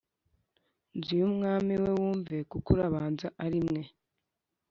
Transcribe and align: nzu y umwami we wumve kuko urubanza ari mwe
nzu 0.97 1.13
y 1.21 1.23
umwami 1.29 1.73
we 1.83 1.91
wumve 1.99 2.35
kuko 2.51 2.67
urubanza 2.71 3.27
ari 3.43 3.59
mwe 3.65 3.81